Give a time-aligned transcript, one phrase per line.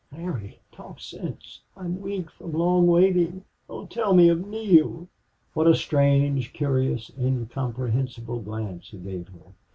[0.11, 1.61] "Larry, talk sense.
[1.77, 3.45] I'm weak from long waiting.
[3.69, 5.07] Oh, tell me of Neale!"
[5.53, 9.53] What a strange, curious, incomprehensible glance he gave her!